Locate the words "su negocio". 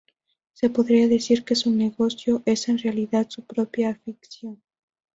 1.55-2.41